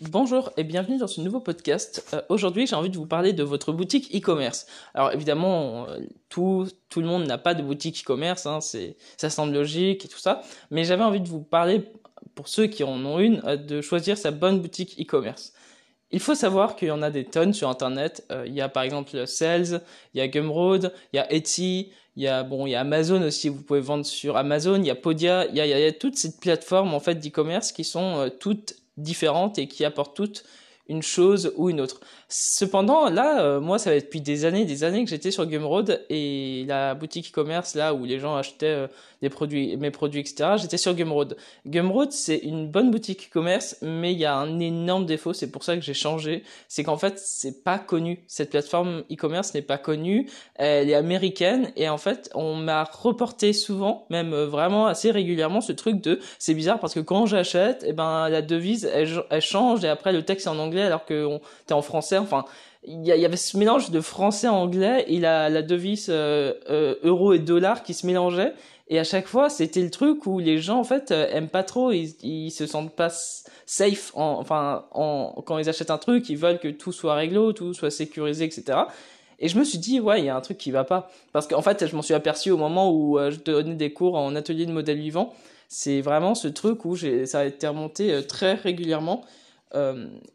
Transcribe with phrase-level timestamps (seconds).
[0.00, 2.06] Bonjour et bienvenue dans ce nouveau podcast.
[2.14, 4.66] Euh, aujourd'hui, j'ai envie de vous parler de votre boutique e-commerce.
[4.94, 9.54] Alors évidemment, euh, tout, tout le monde n'a pas de boutique e-commerce, hein, ça semble
[9.54, 11.82] logique et tout ça, mais j'avais envie de vous parler,
[12.36, 15.52] pour ceux qui en ont une, euh, de choisir sa bonne boutique e-commerce.
[16.12, 18.24] Il faut savoir qu'il y en a des tonnes sur Internet.
[18.46, 19.82] il y a par exemple Sales,
[20.14, 22.80] il y a Gumroad, il y a Etsy, il y a bon, il y a
[22.80, 23.48] Amazon aussi.
[23.48, 24.76] Vous pouvez vendre sur Amazon.
[24.76, 25.46] Il y a Podia.
[25.48, 28.74] Il y a, il y a toutes ces plateformes en fait d'e-commerce qui sont toutes
[28.98, 30.44] différentes et qui apportent toutes
[30.88, 32.00] une chose ou une autre.
[32.28, 36.04] Cependant, là, euh, moi, ça fait depuis des années, des années que j'étais sur Gumroad
[36.10, 38.86] et la boutique e-commerce là où les gens achetaient euh,
[39.22, 40.50] des produits, mes produits, etc.
[40.56, 41.36] J'étais sur Gumroad.
[41.66, 45.32] Gumroad, c'est une bonne boutique e-commerce, mais il y a un énorme défaut.
[45.32, 46.42] C'est pour ça que j'ai changé.
[46.68, 48.24] C'est qu'en fait, c'est pas connu.
[48.26, 50.30] Cette plateforme e-commerce n'est pas connue.
[50.54, 55.60] Elle est américaine et en fait, on m'a reporté souvent, même euh, vraiment assez régulièrement,
[55.60, 59.40] ce truc de c'est bizarre parce que quand j'achète, eh ben la devise elle, elle
[59.40, 62.18] change et après le texte est en anglais alors que t'es en français.
[62.18, 62.44] Enfin,
[62.84, 67.32] il y, avait ce mélange de français anglais et la, la devise euh, euh, euro
[67.32, 68.54] et dollar qui se mélangeait.
[68.88, 71.64] Et à chaque fois, c'était le truc où les gens en fait euh, aiment pas
[71.64, 73.10] trop, ils, se sentent pas
[73.66, 77.52] safe, en, enfin, en, quand ils achètent un truc, ils veulent que tout soit réglo,
[77.52, 78.78] tout soit sécurisé, etc.
[79.40, 81.10] Et je me suis dit, ouais, il y a un truc qui va pas.
[81.32, 84.34] Parce qu'en fait, je m'en suis aperçu au moment où je donnais des cours en
[84.34, 85.34] atelier de modèle vivant.
[85.68, 89.24] C'est vraiment ce truc où ça a été remonté très régulièrement.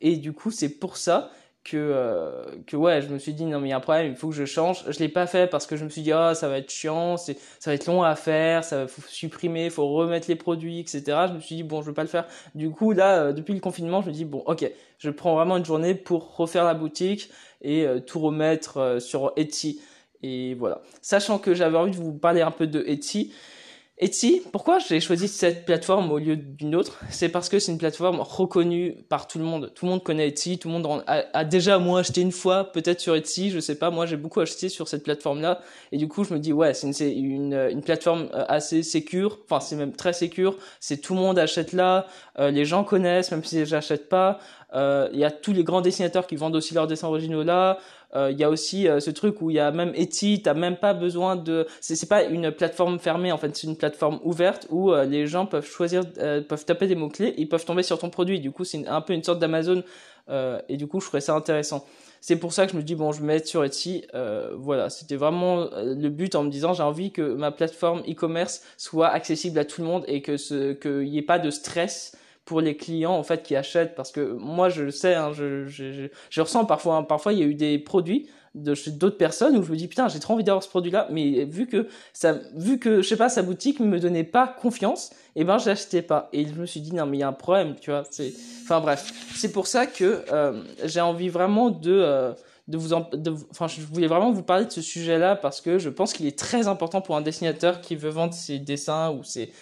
[0.00, 1.30] Et du coup, c'est pour ça
[1.64, 4.06] que euh, que ouais je me suis dit non mais il y a un problème
[4.06, 4.84] il faut que je change.
[4.88, 7.16] Je l'ai pas fait parce que je me suis dit ah ça va être chiant
[7.16, 7.34] ça
[7.66, 11.40] va être long à faire ça faut supprimer faut remettre les produits etc je me
[11.40, 12.26] suis dit bon je vais pas le faire.
[12.54, 15.56] Du coup là euh, depuis le confinement je me dis bon ok je prends vraiment
[15.56, 19.80] une journée pour refaire la boutique et euh, tout remettre sur Etsy.
[20.22, 20.80] Et voilà.
[21.00, 23.32] Sachant que j'avais envie de vous parler un peu de Etsy
[24.00, 27.00] Etsy, pourquoi j'ai choisi cette plateforme au lieu d'une autre?
[27.10, 29.72] C'est parce que c'est une plateforme reconnue par tout le monde.
[29.74, 33.00] Tout le monde connaît Etsy, tout le monde a, déjà moi acheté une fois, peut-être
[33.00, 33.90] sur Etsy, je sais pas.
[33.90, 35.60] Moi, j'ai beaucoup acheté sur cette plateforme-là,
[35.90, 39.40] et du coup, je me dis ouais, c'est une, plateforme euh, assez sécure.
[39.44, 40.56] Enfin, c'est même très sécure.
[40.78, 42.06] C'est tout le monde achète là,
[42.38, 44.38] euh, les gens connaissent, même si j'achète pas.
[44.74, 47.78] Euh, il y a tous les grands dessinateurs qui vendent aussi leurs dessins originaux là.
[48.16, 50.54] Euh, il y a aussi euh, ce truc où il y a même Etsy, t'as
[50.54, 54.66] même pas besoin de, c'est pas une plateforme fermée en fait, c'est une plateforme ouverte
[54.70, 56.02] où les gens peuvent choisir,
[56.48, 58.40] peuvent taper des mots clés, ils peuvent tomber sur ton produit.
[58.40, 59.82] Du coup, c'est un peu une sorte d'Amazon
[60.68, 61.84] et du coup, je trouvais ça intéressant.
[62.20, 64.06] C'est pour ça que je me dis bon, je vais mettre sur Etsy.
[64.56, 69.08] voilà, c'était vraiment le but en me disant j'ai envie que ma plateforme e-commerce soit
[69.08, 72.16] accessible à tout le monde et que ce qu'il n'y ait pas de stress
[72.48, 76.08] pour les clients en fait qui achètent parce que moi je sais hein, je, je,
[76.30, 79.54] je, ressens parfois hein, parfois il y a eu des produits de chez d'autres personnes
[79.58, 81.88] où je me dis putain j'ai trop envie d'avoir ce produit là mais vu que
[82.14, 85.58] ça vu que je sais pas sa boutique me donnait pas confiance et eh ben
[85.58, 86.30] j'achetais pas.
[86.32, 88.32] Et je me suis dit non mais il y a un problème tu vois c'est
[88.62, 89.12] enfin bref.
[89.36, 92.32] C'est pour ça que euh, j'ai envie vraiment de euh,
[92.66, 95.90] de vous enfin je voulais vraiment vous parler de ce sujet là parce que je
[95.90, 99.52] pense qu'il est très important pour un dessinateur qui veut vendre ses dessins ou ses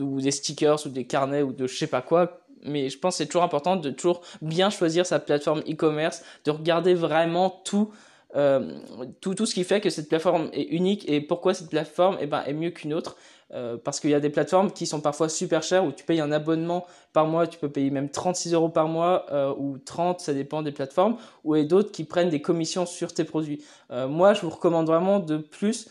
[0.00, 3.14] ou des stickers ou des carnets ou de je sais pas quoi mais je pense
[3.14, 7.90] que c'est toujours important de toujours bien choisir sa plateforme e-commerce de regarder vraiment tout
[8.34, 8.78] euh,
[9.20, 12.26] tout tout ce qui fait que cette plateforme est unique et pourquoi cette plateforme eh
[12.26, 13.16] ben, est mieux qu'une autre
[13.52, 16.20] euh, parce qu'il y a des plateformes qui sont parfois super chères où tu payes
[16.20, 20.20] un abonnement par mois, tu peux payer même 36 euros par mois euh, ou 30,
[20.20, 23.62] ça dépend des plateformes, ou d'autres qui prennent des commissions sur tes produits.
[23.90, 25.90] moi, je vous recommande vraiment de plus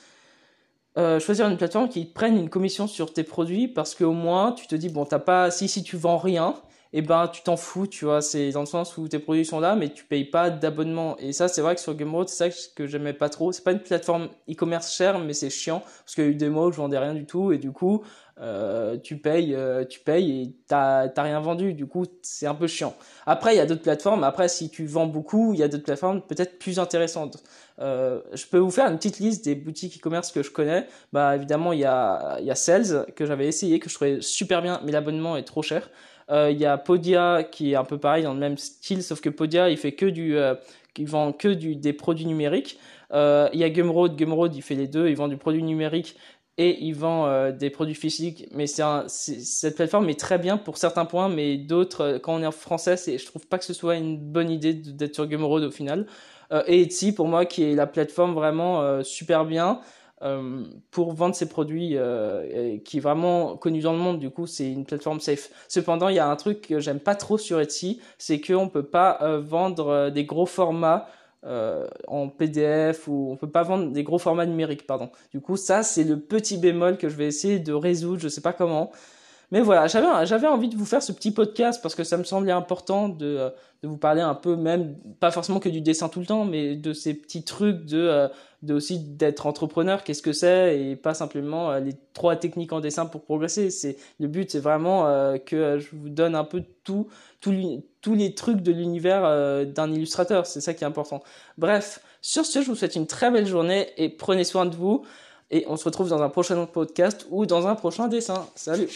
[0.97, 4.67] euh, choisir une plateforme qui prenne une commission sur tes produits parce qu'au moins tu
[4.67, 6.55] te dis bon t'as pas si si tu vends rien
[6.93, 9.59] eh ben tu t'en fous tu vois c'est dans le sens où tes produits sont
[9.59, 12.57] là mais tu payes pas d'abonnement et ça c'est vrai que sur Gumroad c'est ça
[12.75, 16.23] que j'aimais pas trop c'est pas une plateforme e-commerce chère mais c'est chiant parce qu'il
[16.25, 18.03] y a eu des mois où je vendais rien du tout et du coup
[18.41, 21.73] euh, tu payes, euh, tu payes et t'as rien vendu.
[21.73, 22.95] Du coup, c'est un peu chiant.
[23.25, 24.23] Après, il y a d'autres plateformes.
[24.23, 27.43] Après, si tu vends beaucoup, il y a d'autres plateformes peut-être plus intéressantes.
[27.79, 30.87] Euh, je peux vous faire une petite liste des boutiques e-commerce que je connais.
[31.13, 34.21] Bah évidemment, il y a il y a Sales que j'avais essayé, que je trouvais
[34.21, 35.89] super bien, mais l'abonnement est trop cher.
[36.29, 39.29] Il y a Podia qui est un peu pareil dans le même style, sauf que
[39.29, 40.37] Podia il fait que du
[40.93, 42.79] qui vend que du des produits numériques.
[43.11, 46.15] Il y a Gumroad, Gumroad il fait les deux, il vend du produit numérique
[46.57, 48.47] et il vend euh, des produits physiques.
[48.51, 52.43] Mais c'est cette plateforme est très bien pour certains points, mais d'autres, euh, quand on
[52.43, 55.27] est en français, c'est, je trouve pas que ce soit une bonne idée d'être sur
[55.27, 56.05] Gumroad au final.
[56.51, 59.79] Euh, et Etsy, pour moi, qui est la plateforme vraiment super bien
[60.91, 61.97] pour vendre ses produits,
[62.85, 64.19] qui est vraiment connue dans le monde.
[64.19, 65.49] Du coup, c'est une plateforme safe.
[65.67, 68.85] Cependant, il y a un truc que j'aime pas trop sur Etsy, c'est qu'on peut
[68.85, 71.07] pas vendre des gros formats
[71.43, 75.09] euh, en PDF ou on peut pas vendre des gros formats numériques, pardon.
[75.31, 78.41] Du coup, ça c'est le petit bémol que je vais essayer de résoudre, je sais
[78.41, 78.91] pas comment.
[79.51, 82.23] Mais voilà, j'avais, j'avais envie de vous faire ce petit podcast parce que ça me
[82.23, 83.49] semblait important de, euh,
[83.83, 86.77] de vous parler un peu, même, pas forcément que du dessin tout le temps, mais
[86.77, 88.27] de ces petits trucs de, euh,
[88.61, 92.79] de aussi d'être entrepreneur, qu'est-ce que c'est, et pas simplement euh, les trois techniques en
[92.79, 93.71] dessin pour progresser.
[93.71, 95.03] C'est, le but, c'est vraiment
[95.45, 97.07] que je vous donne un peu tout,
[97.41, 97.53] tout
[98.01, 99.21] tous les trucs de l'univers
[99.67, 100.45] d'un illustrateur.
[100.45, 101.21] C'est ça qui est important.
[101.57, 105.03] Bref, sur ce, je vous souhaite une très belle journée et prenez soin de vous.
[105.51, 108.47] Et on se retrouve dans un prochain podcast ou dans un prochain dessin.
[108.55, 108.87] Salut